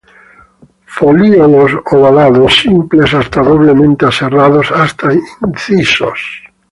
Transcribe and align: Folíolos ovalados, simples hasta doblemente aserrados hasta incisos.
Folíolos 0.95 1.71
ovalados, 1.91 2.51
simples 2.63 3.13
hasta 3.13 3.43
doblemente 3.43 4.07
aserrados 4.07 4.71
hasta 4.71 5.11
incisos. 5.13 6.19